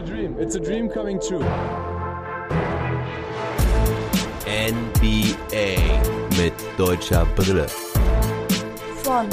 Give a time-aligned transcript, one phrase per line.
[0.00, 0.36] a dream.
[0.38, 1.44] It's a dream coming true.
[4.46, 5.76] NBA
[6.38, 7.66] mit deutscher Brille.
[9.02, 9.28] Von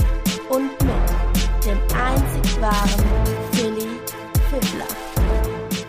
[0.50, 3.06] und mit dem einzig wahren
[3.54, 3.88] Philly
[4.50, 4.88] Fiddler.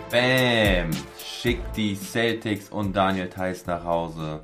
[0.09, 0.91] Bam!
[1.17, 4.41] Schickt die Celtics und Daniel Theiss nach Hause.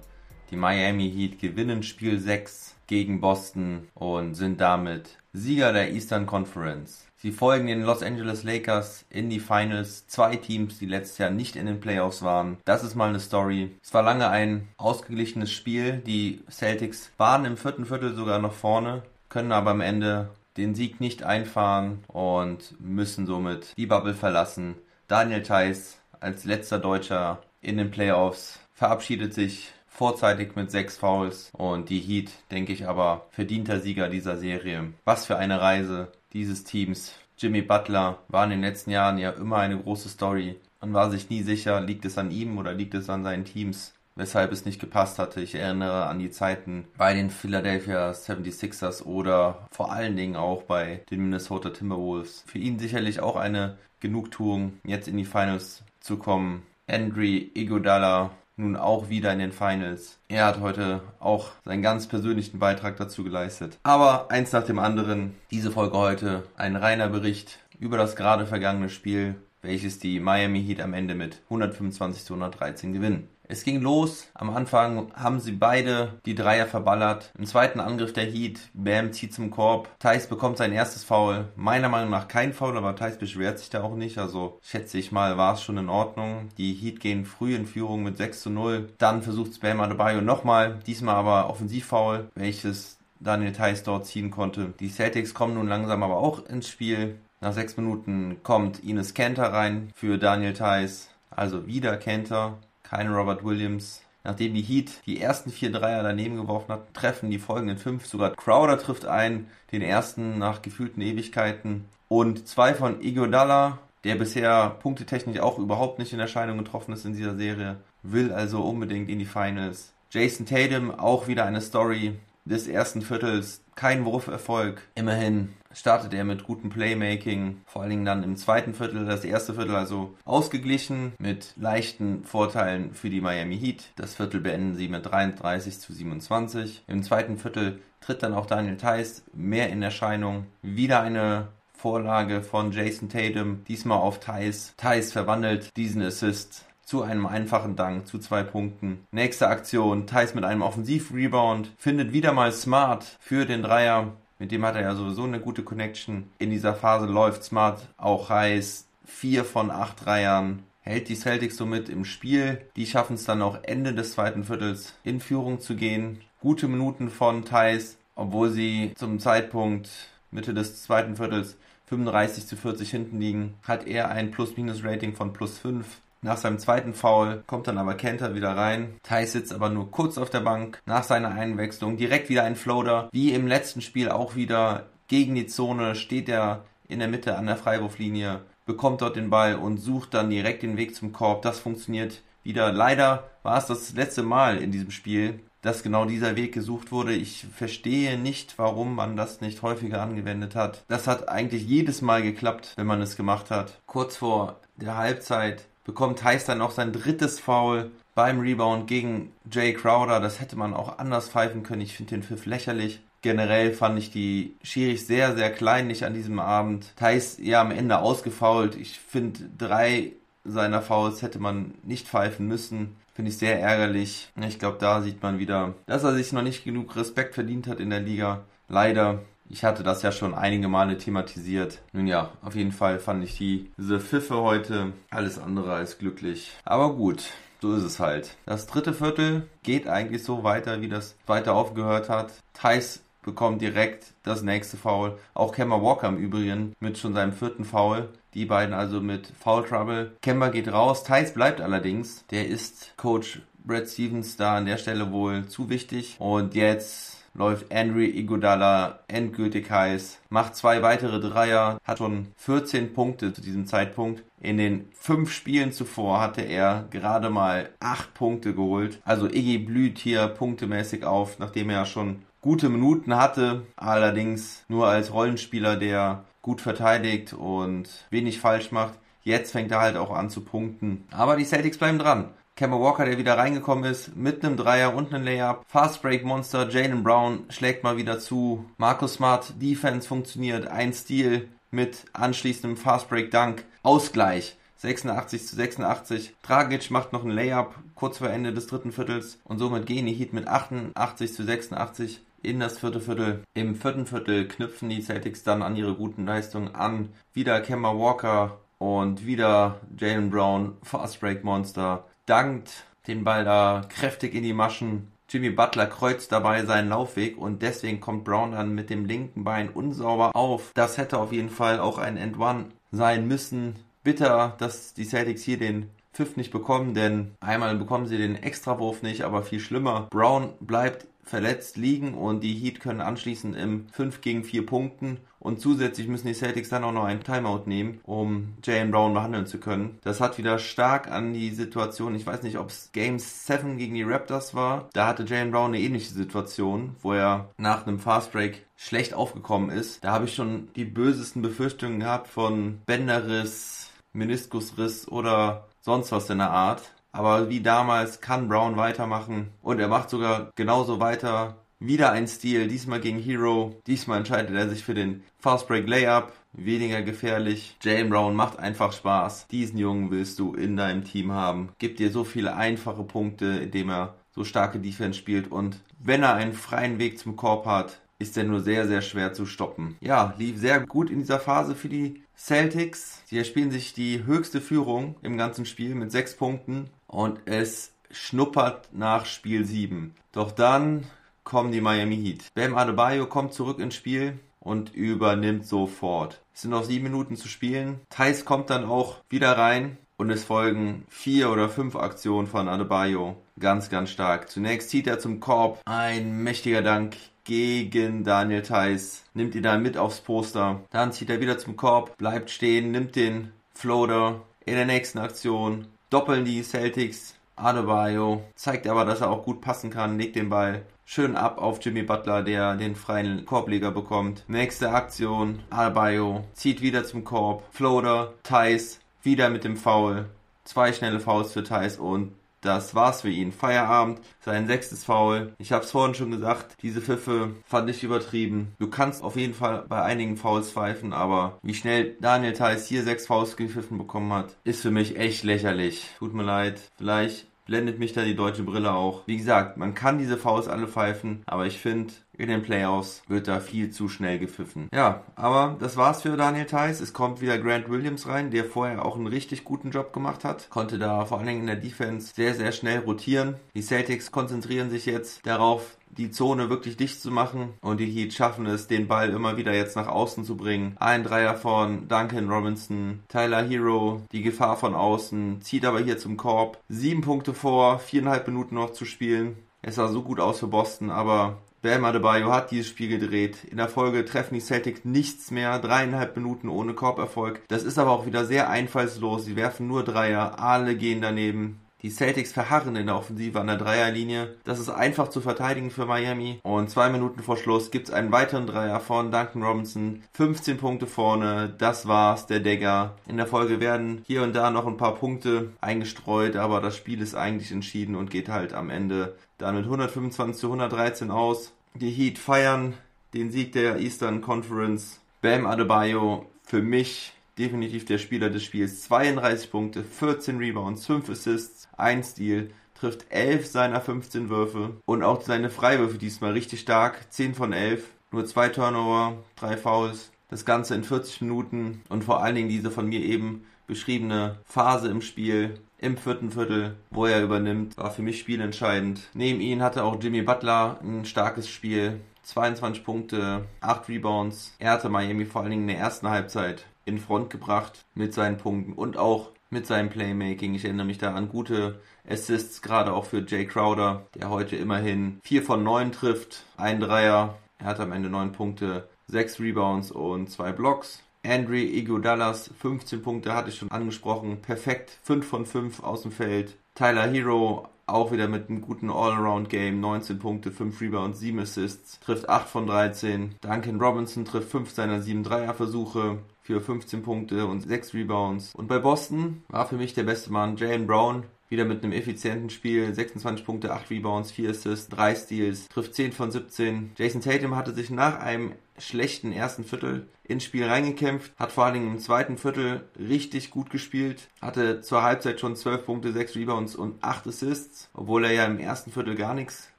[0.52, 7.06] Die Miami Heat gewinnen Spiel 6 gegen Boston und sind damit Sieger der Eastern Conference.
[7.26, 10.06] Sie folgen den Los Angeles Lakers in die Finals.
[10.06, 12.58] Zwei Teams, die letztes Jahr nicht in den Playoffs waren.
[12.66, 13.72] Das ist mal eine Story.
[13.82, 16.04] Es war lange ein ausgeglichenes Spiel.
[16.06, 21.02] Die Celtics waren im vierten Viertel sogar noch vorne, können aber am Ende den Sieg
[21.02, 24.76] nicht einfahren und müssen somit die Bubble verlassen.
[25.08, 31.90] Daniel Theiss als letzter Deutscher in den Playoffs verabschiedet sich vorzeitig mit sechs Fouls und
[31.90, 34.94] die Heat, denke ich aber, verdienter Sieger dieser Serie.
[35.06, 37.14] Was für eine Reise dieses Teams.
[37.38, 40.58] Jimmy Butler war in den letzten Jahren ja immer eine große Story.
[40.82, 43.94] Man war sich nie sicher, liegt es an ihm oder liegt es an seinen Teams,
[44.16, 45.42] weshalb es nicht gepasst hatte.
[45.42, 51.02] Ich erinnere an die Zeiten bei den Philadelphia 76ers oder vor allen Dingen auch bei
[51.10, 52.44] den Minnesota Timberwolves.
[52.46, 56.64] Für ihn sicherlich auch eine Genugtuung, jetzt in die Finals zu kommen.
[56.88, 60.18] Andre Iguodala nun auch wieder in den Finals.
[60.28, 63.78] Er hat heute auch seinen ganz persönlichen Beitrag dazu geleistet.
[63.84, 68.90] Aber eins nach dem anderen, diese Folge heute ein reiner Bericht über das gerade vergangene
[68.90, 73.28] Spiel, welches die Miami Heat am Ende mit 125 zu 113 gewinnen.
[73.48, 74.28] Es ging los.
[74.34, 77.32] Am Anfang haben sie beide die Dreier verballert.
[77.38, 78.60] Im zweiten Angriff der Heat.
[78.74, 79.90] Bam zieht zum Korb.
[80.00, 81.46] Thais bekommt sein erstes Foul.
[81.56, 84.18] Meiner Meinung nach kein Foul, aber Thais beschwert sich da auch nicht.
[84.18, 86.50] Also schätze ich mal, war es schon in Ordnung.
[86.58, 88.90] Die Heat gehen früh in Führung mit 6 zu 0.
[88.98, 90.80] Dann versucht Bam Adebayo nochmal.
[90.88, 94.74] Diesmal aber Offensivfoul, welches Daniel Theiss dort ziehen konnte.
[94.80, 97.20] Die Celtics kommen nun langsam aber auch ins Spiel.
[97.42, 101.10] Nach sechs Minuten kommt Ines Kenter rein für Daniel Theiss.
[101.30, 102.58] Also wieder Kenter
[102.90, 104.02] kein Robert Williams.
[104.24, 108.08] Nachdem die Heat die ersten vier Dreier daneben geworfen hat, treffen die folgenden fünf.
[108.08, 111.86] Sogar Crowder trifft ein, den ersten nach gefühlten Ewigkeiten.
[112.08, 117.14] Und zwei von Iguodala, der bisher punktetechnisch auch überhaupt nicht in Erscheinung getroffen ist in
[117.14, 119.94] dieser Serie, will also unbedingt in die Finals.
[120.10, 124.82] Jason Tatum, auch wieder eine Story des ersten Viertels, kein Wurferfolg.
[124.96, 129.54] Immerhin startet er mit gutem Playmaking, vor allen Dingen dann im zweiten Viertel, das erste
[129.56, 133.92] Viertel also ausgeglichen mit leichten Vorteilen für die Miami Heat.
[133.96, 136.84] Das Viertel beenden sie mit 33 zu 27.
[136.88, 140.46] Im zweiten Viertel tritt dann auch Daniel Theiss mehr in Erscheinung.
[140.62, 144.74] Wieder eine Vorlage von Jason Tatum, diesmal auf Thais.
[144.78, 149.06] Thais verwandelt diesen Assist zu einem einfachen Dank, zu zwei Punkten.
[149.12, 154.14] Nächste Aktion, Thais mit einem Offensiv-Rebound, findet wieder mal Smart für den Dreier.
[154.38, 156.30] Mit dem hat er ja sowieso eine gute Connection.
[156.38, 158.88] In dieser Phase läuft Smart auch heiß.
[159.06, 162.62] Vier von acht Dreiern hält die Celtics somit im Spiel.
[162.76, 166.22] Die schaffen es dann auch Ende des zweiten Viertels in Führung zu gehen.
[166.40, 169.90] Gute Minuten von Thais, obwohl sie zum Zeitpunkt
[170.30, 171.58] Mitte des zweiten Viertels
[171.88, 175.86] 35 zu 40 hinten liegen, hat er ein Plus-Minus-Rating von plus 5.
[176.22, 178.96] Nach seinem zweiten Foul kommt dann aber Kenter wieder rein.
[179.04, 180.82] Thais sitzt aber nur kurz auf der Bank.
[180.86, 183.10] Nach seiner Einwechslung direkt wieder ein Floater.
[183.12, 187.46] Wie im letzten Spiel auch wieder gegen die Zone steht er in der Mitte an
[187.46, 191.42] der Freiwurflinie, bekommt dort den Ball und sucht dann direkt den Weg zum Korb.
[191.42, 192.72] Das funktioniert wieder.
[192.72, 197.14] Leider war es das letzte Mal in diesem Spiel, dass genau dieser Weg gesucht wurde.
[197.14, 200.84] Ich verstehe nicht, warum man das nicht häufiger angewendet hat.
[200.88, 203.80] Das hat eigentlich jedes Mal geklappt, wenn man es gemacht hat.
[203.88, 209.74] Kurz vor der Halbzeit bekommt Heiß dann noch sein drittes Foul beim Rebound gegen Jay
[209.74, 210.20] Crowder.
[210.20, 211.82] Das hätte man auch anders pfeifen können.
[211.82, 213.02] Ich finde den Pfiff lächerlich.
[213.22, 216.96] Generell fand ich die Schiris sehr, sehr kleinlich an diesem Abend.
[216.96, 218.76] Thais ja am Ende ausgefault.
[218.76, 220.12] Ich finde, drei
[220.44, 222.96] seiner Fouls hätte man nicht pfeifen müssen.
[223.14, 224.30] Finde ich sehr ärgerlich.
[224.48, 227.80] Ich glaube, da sieht man wieder, dass er sich noch nicht genug Respekt verdient hat
[227.80, 228.44] in der Liga.
[228.68, 229.22] Leider.
[229.50, 231.80] Ich hatte das ja schon einige Male thematisiert.
[231.94, 236.52] Nun ja, auf jeden Fall fand ich die, diese Pfiffe heute alles andere als glücklich.
[236.64, 237.24] Aber gut,
[237.62, 238.38] so ist es halt.
[238.46, 242.32] Das dritte Viertel geht eigentlich so weiter, wie das weiter aufgehört hat.
[242.54, 245.18] Thais bekommt direkt das nächste Foul.
[245.34, 248.10] Auch Kemba Walker im Übrigen mit schon seinem vierten Foul.
[248.34, 250.16] Die beiden also mit Foul Trouble.
[250.22, 251.04] Kemba geht raus.
[251.04, 252.26] Thais bleibt allerdings.
[252.28, 256.18] Der ist Coach Brad Stevens da an der Stelle wohl zu wichtig.
[256.20, 263.34] Und jetzt läuft Andre Iguodala endgültig heiß, macht zwei weitere Dreier, hat schon 14 Punkte
[263.34, 264.24] zu diesem Zeitpunkt.
[264.42, 269.02] In den fünf Spielen zuvor hatte er gerade mal acht Punkte geholt.
[269.06, 275.12] Also Iggy blüht hier punktemäßig auf, nachdem er schon gute Minuten hatte, allerdings nur als
[275.12, 278.94] Rollenspieler, der gut verteidigt und wenig falsch macht.
[279.24, 281.06] Jetzt fängt er halt auch an zu punkten.
[281.10, 282.30] Aber die Celtics bleiben dran.
[282.58, 285.66] Kemba Walker, der wieder reingekommen ist, mit einem Dreier und einem Layup.
[285.68, 288.64] Fast Break Monster, Jalen Brown schlägt mal wieder zu.
[288.78, 293.66] Marcus Smart, Defense funktioniert, ein Stil mit anschließendem Fast Break Dunk.
[293.84, 294.56] Ausgleich.
[294.78, 296.34] 86 zu 86.
[296.44, 300.14] Dragic macht noch ein Layup kurz vor Ende des dritten Viertels und somit gehen die
[300.14, 303.44] Heat mit 88 zu 86 in das vierte Viertel.
[303.54, 307.10] Im vierten Viertel knüpfen die Celtics dann an ihre guten Leistungen an.
[307.34, 314.34] Wieder Kemba Walker und wieder Jalen Brown, Fast Break Monster, dankt den Ball da kräftig
[314.34, 315.12] in die Maschen.
[315.30, 319.70] Jimmy Butler kreuzt dabei seinen Laufweg und deswegen kommt Brown dann mit dem linken Bein
[319.70, 320.72] unsauber auf.
[320.76, 323.76] Das hätte auf jeden Fall auch ein End One sein müssen.
[324.04, 329.02] Bitter, dass die Celtics hier den Pfiff nicht bekommen, denn einmal bekommen sie den Extrawurf
[329.02, 330.08] nicht, aber viel schlimmer.
[330.12, 335.60] Brown bleibt verletzt liegen und die Heat können anschließend im 5 gegen 4 Punkten und
[335.60, 339.60] zusätzlich müssen die Celtics dann auch noch einen Timeout nehmen, um Jalen Brown behandeln zu
[339.60, 340.00] können.
[340.04, 343.96] Das hat wieder stark an die Situation, ich weiß nicht, ob es Game 7 gegen
[343.96, 348.32] die Raptors war, da hatte Jalen Brown eine ähnliche Situation, wo er nach einem Fast
[348.32, 350.04] Break schlecht aufgekommen ist.
[350.04, 356.40] Da habe ich schon die bösesten Befürchtungen gehabt von Bänderriss, Meniskusriss oder sonst was in
[356.40, 356.92] der Art.
[357.16, 361.56] Aber wie damals kann Brown weitermachen und er macht sogar genauso weiter.
[361.80, 363.82] Wieder ein Stil, diesmal gegen Hero.
[363.88, 366.34] Diesmal entscheidet er sich für den Fast Break Layup.
[366.52, 367.78] Weniger gefährlich.
[367.82, 369.48] Jalen Brown macht einfach Spaß.
[369.48, 371.70] Diesen Jungen willst du in deinem Team haben.
[371.80, 375.50] Gibt dir so viele einfache Punkte, indem er so starke Defense spielt.
[375.50, 379.32] Und wenn er einen freien Weg zum Korb hat, ist er nur sehr, sehr schwer
[379.32, 379.96] zu stoppen.
[380.02, 383.22] Ja, lief sehr gut in dieser Phase für die Celtics.
[383.26, 388.90] Sie erspielen sich die höchste Führung im ganzen Spiel mit sechs Punkten und es schnuppert
[388.92, 390.16] nach Spiel 7.
[390.32, 391.06] Doch dann
[391.44, 392.46] kommen die Miami Heat.
[392.54, 396.42] Bam Adebayo kommt zurück ins Spiel und übernimmt sofort.
[396.54, 398.02] Es sind noch sieben Minuten zu spielen.
[398.10, 403.36] Thais kommt dann auch wieder rein und es folgen vier oder fünf Aktionen von Adebayo.
[403.60, 404.50] Ganz, ganz stark.
[404.50, 405.82] Zunächst zieht er zum Korb.
[405.86, 407.16] Ein mächtiger Dank
[407.46, 409.24] gegen Daniel Theiss.
[409.34, 410.82] Nimmt ihn dann mit aufs Poster.
[410.92, 414.42] Dann zieht er wieder zum Korb, bleibt stehen, nimmt den Floater.
[414.66, 417.36] In der nächsten Aktion doppeln die Celtics.
[417.56, 421.80] Adebayo zeigt aber, dass er auch gut passen kann, legt den Ball schön ab auf
[421.82, 424.44] Jimmy Butler, der den freien Korbleger bekommt.
[424.48, 427.64] Nächste Aktion, Adebayo zieht wieder zum Korb.
[427.72, 430.26] Floater, Thais, wieder mit dem Foul.
[430.64, 432.34] Zwei schnelle Fouls für Thais und
[432.66, 433.52] das war's für ihn.
[433.52, 435.54] Feierabend, sein sechstes Foul.
[435.58, 438.74] Ich hab's vorhin schon gesagt, diese Pfiffe fand ich übertrieben.
[438.80, 443.04] Du kannst auf jeden Fall bei einigen Fouls pfeifen, aber wie schnell Daniel Theiss hier
[443.04, 446.10] sechs Fouls gepfiffen bekommen hat, ist für mich echt lächerlich.
[446.20, 446.82] Tut mir leid.
[446.98, 449.24] Vielleicht blendet mich da die deutsche Brille auch.
[449.26, 453.48] Wie gesagt, man kann diese Fouls alle pfeifen, aber ich finde, in den Playoffs wird
[453.48, 454.90] da viel zu schnell gepfiffen.
[454.94, 457.00] Ja, aber das war's für Daniel Theiss.
[457.00, 460.70] Es kommt wieder Grant Williams rein, der vorher auch einen richtig guten Job gemacht hat.
[460.70, 463.56] Konnte da vor allen Dingen in der Defense sehr, sehr schnell rotieren.
[463.74, 468.34] Die Celtics konzentrieren sich jetzt darauf, die Zone wirklich dicht zu machen und die Heat
[468.34, 470.96] schaffen es, den Ball immer wieder jetzt nach außen zu bringen.
[471.00, 476.38] Ein Dreier von Duncan Robinson, Tyler Hero, die Gefahr von außen, zieht aber hier zum
[476.38, 476.80] Korb.
[476.90, 479.58] Sieben Punkte vor, viereinhalb Minuten noch zu spielen.
[479.82, 483.64] Es sah so gut aus für Boston, aber Bam Adebayo hat dieses Spiel gedreht.
[483.70, 485.78] In der Folge treffen die Celtics nichts mehr.
[485.78, 487.62] Dreieinhalb Minuten ohne Korberfolg.
[487.68, 489.46] Das ist aber auch wieder sehr einfallslos.
[489.46, 490.60] Sie werfen nur Dreier.
[490.60, 491.85] Alle gehen daneben.
[492.06, 494.58] Die Celtics verharren in der Offensive an der Dreierlinie.
[494.64, 496.60] Das ist einfach zu verteidigen für Miami.
[496.62, 500.22] Und zwei Minuten vor Schluss gibt es einen weiteren Dreier von Duncan Robinson.
[500.34, 501.74] 15 Punkte vorne.
[501.80, 503.16] Das war's, der Dagger.
[503.28, 507.24] In der Folge werden hier und da noch ein paar Punkte eingestreut, aber das Spiel
[507.24, 511.74] ist eigentlich entschieden und geht halt am Ende dann mit 125 zu 113 aus.
[511.96, 512.94] Die Heat feiern
[513.34, 515.22] den Sieg der Eastern Conference.
[515.42, 519.04] Bam Adebayo für mich definitiv der Spieler des Spiels.
[519.04, 525.42] 32 Punkte, 14 Rebounds, 5 Assists, 1 Steal, trifft 11 seiner 15 Würfe und auch
[525.42, 527.32] seine Freiwürfe diesmal richtig stark.
[527.32, 530.32] 10 von 11, nur 2 Turnover, 3 Fouls.
[530.50, 535.10] Das Ganze in 40 Minuten und vor allen Dingen diese von mir eben beschriebene Phase
[535.10, 539.22] im Spiel im vierten Viertel, wo er übernimmt, war für mich spielentscheidend.
[539.34, 542.20] Neben ihm hatte auch Jimmy Butler ein starkes Spiel.
[542.44, 544.76] 22 Punkte, 8 Rebounds.
[544.78, 548.58] Er hatte Miami vor allen Dingen in der ersten Halbzeit in Front gebracht mit seinen
[548.58, 550.76] Punkten und auch mit seinem Playmaking.
[550.76, 555.40] Ich erinnere mich da an gute Assists, gerade auch für Jay Crowder, der heute immerhin
[555.44, 557.58] 4 von 9 trifft, ein Dreier.
[557.78, 561.22] Er hat am Ende 9 Punkte, 6 Rebounds und 2 Blocks.
[561.44, 564.62] Andre Iguodallas, 15 Punkte hatte ich schon angesprochen.
[564.62, 566.76] Perfekt, 5 von 5 aus dem Feld.
[566.96, 570.00] Tyler Hero auch wieder mit einem guten All-Around-Game.
[570.00, 573.56] 19 Punkte, 5 Rebounds, 7 Assists, trifft 8 von 13.
[573.62, 578.74] Duncan Robinson trifft 5 seiner 7 Dreier-Versuche für 15 Punkte und 6 Rebounds.
[578.74, 581.44] Und bei Boston war für mich der beste Mann Jalen Brown.
[581.70, 586.32] Wieder mit einem effizienten Spiel, 26 Punkte, 8 Rebounds, 4 Assists, 3 Steals, trifft 10
[586.32, 587.12] von 17.
[587.18, 591.96] Jason Tatum hatte sich nach einem schlechten ersten Viertel ins Spiel reingekämpft, hat vor allen
[591.96, 596.96] Dingen im zweiten Viertel richtig gut gespielt, hatte zur Halbzeit schon 12 Punkte, 6 Rebounds
[596.96, 599.90] und 8 Assists, obwohl er ja im ersten Viertel gar nichts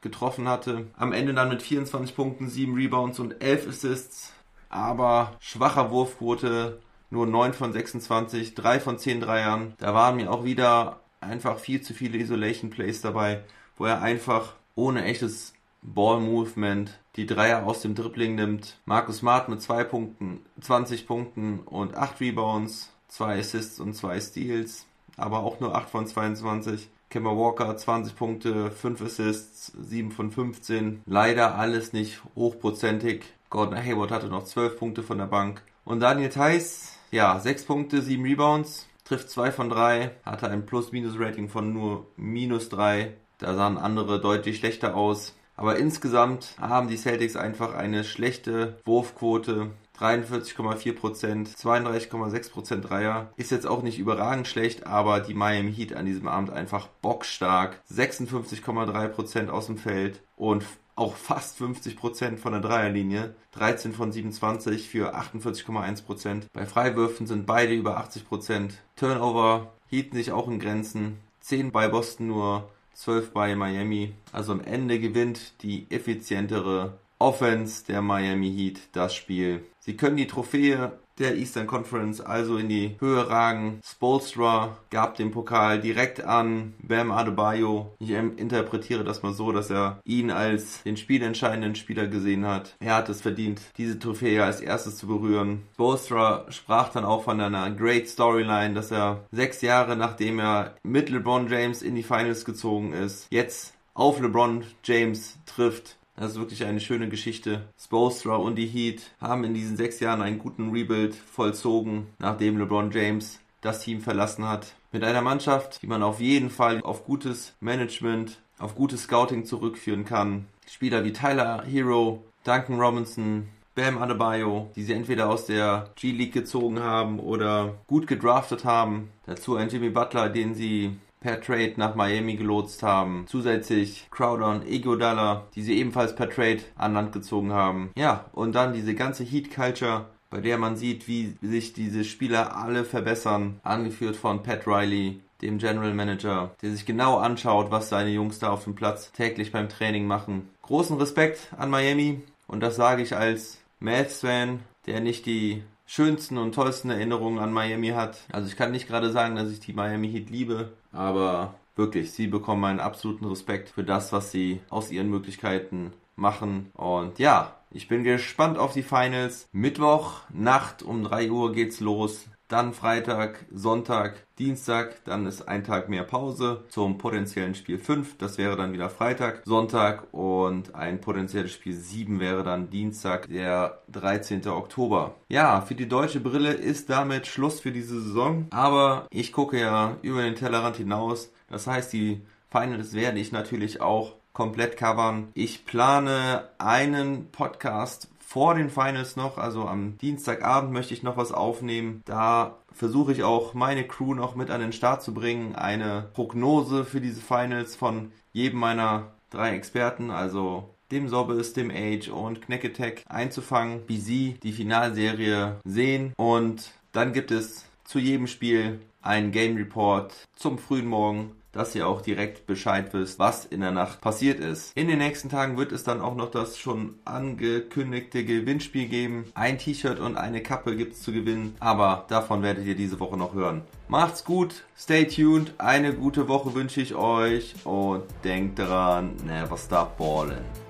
[0.00, 0.86] getroffen hatte.
[0.96, 4.32] Am Ende dann mit 24 Punkten, 7 Rebounds und 11 Assists,
[4.68, 9.74] aber schwacher Wurfquote, nur 9 von 26, 3 von 10 Dreiern.
[9.78, 13.42] Da waren mir auch wieder einfach viel zu viele Isolation Plays dabei,
[13.76, 18.78] wo er einfach ohne echtes Ball Movement die Dreier aus dem Dribbling nimmt.
[18.84, 24.86] Markus Smart mit 2 Punkten, 20 Punkten und 8 Rebounds, 2 Assists und 2 Steals,
[25.16, 26.88] aber auch nur 8 von 22.
[27.10, 31.02] Kemba Walker 20 Punkte, 5 Assists, 7 von 15.
[31.06, 33.24] Leider alles nicht hochprozentig.
[33.50, 35.62] Gordon Hayward hatte noch 12 Punkte von der Bank.
[35.84, 41.48] Und Daniel Theiss, ja, 6 Punkte, 7 Rebounds, trifft 2 von 3, hatte ein Plus-Minus-Rating
[41.48, 43.14] von nur minus 3.
[43.38, 45.34] Da sahen andere deutlich schlechter aus.
[45.56, 49.70] Aber insgesamt haben die Celtics einfach eine schlechte Wurfquote.
[49.98, 53.32] 43,4%, 32,6% Dreier.
[53.36, 57.80] Ist jetzt auch nicht überragend schlecht, aber die Miami Heat an diesem Abend einfach bockstark.
[57.92, 60.64] 56,3% aus dem Feld und
[60.98, 63.34] auch fast 50% von der Dreierlinie.
[63.52, 66.42] 13 von 27 für 48,1%.
[66.52, 68.72] Bei Freiwürfen sind beide über 80%.
[68.96, 71.18] Turnover hielten sich auch in Grenzen.
[71.40, 74.12] 10 bei Boston nur 12 bei Miami.
[74.32, 79.64] Also am Ende gewinnt die effizientere Offense der Miami Heat das Spiel.
[79.80, 83.80] Sie können die Trophäe der Eastern Conference also in die Höhe ragen.
[83.84, 87.92] Spolstra gab den Pokal direkt an Bam Adebayo.
[87.98, 92.76] Ich interpretiere das mal so, dass er ihn als den spielentscheidenden Spieler gesehen hat.
[92.80, 95.62] Er hat es verdient, diese Trophäe als erstes zu berühren.
[95.74, 101.10] Spolstra sprach dann auch von einer Great Storyline, dass er sechs Jahre nachdem er mit
[101.10, 106.64] LeBron James in die Finals gezogen ist, jetzt auf LeBron James trifft das ist wirklich
[106.64, 107.62] eine schöne Geschichte.
[107.78, 112.90] Spolstra und die Heat haben in diesen sechs Jahren einen guten Rebuild vollzogen, nachdem LeBron
[112.90, 114.74] James das Team verlassen hat.
[114.92, 120.04] Mit einer Mannschaft, die man auf jeden Fall auf gutes Management, auf gutes Scouting zurückführen
[120.04, 120.46] kann.
[120.66, 126.80] Spieler wie Tyler Hero, Duncan Robinson, Bam Adebayo, die sie entweder aus der G-League gezogen
[126.80, 129.10] haben oder gut gedraftet haben.
[129.24, 133.24] Dazu ein Jimmy Butler, den sie per Trade nach Miami gelotst haben.
[133.28, 137.90] Zusätzlich Crowder und Iguodala, die sie ebenfalls per Trade an Land gezogen haben.
[137.96, 142.56] Ja, und dann diese ganze Heat Culture, bei der man sieht, wie sich diese Spieler
[142.56, 148.10] alle verbessern, angeführt von Pat Riley, dem General Manager, der sich genau anschaut, was seine
[148.10, 150.48] Jungs da auf dem Platz täglich beim Training machen.
[150.62, 156.54] Großen Respekt an Miami und das sage ich als Mavs-Fan, der nicht die schönsten und
[156.54, 158.18] tollsten Erinnerungen an Miami hat.
[158.30, 162.26] Also ich kann nicht gerade sagen, dass ich die Miami Heat liebe, aber wirklich, sie
[162.26, 166.70] bekommen meinen absoluten Respekt für das, was sie aus ihren Möglichkeiten machen.
[166.74, 169.48] Und ja, ich bin gespannt auf die Finals.
[169.52, 175.90] Mittwoch Nacht um 3 Uhr geht's los dann Freitag, Sonntag, Dienstag, dann ist ein Tag
[175.90, 181.52] mehr Pause zum potenziellen Spiel 5, das wäre dann wieder Freitag, Sonntag und ein potenzielles
[181.52, 184.48] Spiel 7 wäre dann Dienstag, der 13.
[184.48, 185.14] Oktober.
[185.28, 189.98] Ja, für die deutsche Brille ist damit Schluss für diese Saison, aber ich gucke ja
[190.00, 195.32] über den Tellerrand hinaus, das heißt, die Finals werde ich natürlich auch komplett covern.
[195.34, 201.32] Ich plane einen Podcast vor den Finals noch, also am Dienstagabend möchte ich noch was
[201.32, 202.02] aufnehmen.
[202.04, 205.56] Da versuche ich auch meine Crew noch mit an den Start zu bringen.
[205.56, 212.08] Eine Prognose für diese Finals von jedem meiner drei Experten, also dem Sobbes, dem Age
[212.10, 216.12] und Knacketech einzufangen, wie sie die Finalserie sehen.
[216.16, 221.88] Und dann gibt es zu jedem Spiel einen Game Report zum frühen Morgen dass ihr
[221.88, 224.76] auch direkt Bescheid wisst, was in der Nacht passiert ist.
[224.76, 229.24] In den nächsten Tagen wird es dann auch noch das schon angekündigte Gewinnspiel geben.
[229.34, 233.16] Ein T-Shirt und eine Kappe gibt es zu gewinnen, aber davon werdet ihr diese Woche
[233.16, 233.62] noch hören.
[233.88, 239.98] Macht's gut, stay tuned, eine gute Woche wünsche ich euch und denkt daran, never stop
[239.98, 240.67] ballin'.